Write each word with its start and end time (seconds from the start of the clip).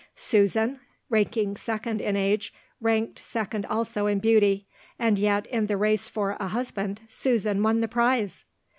Susan, 0.15 0.79
ranking 1.11 1.55
second 1.55 2.01
in 2.01 2.15
age, 2.15 2.51
ranked 2.79 3.19
second 3.19 3.67
also 3.67 4.07
in 4.07 4.17
beauty; 4.17 4.65
and 4.97 5.19
yet, 5.19 5.45
in 5.45 5.67
the 5.67 5.77
race 5.77 6.07
for 6.09 6.31
a 6.39 6.47
husband, 6.47 7.01
Susan 7.07 7.61
won 7.61 7.81
the 7.81 7.87
prize! 7.87 8.43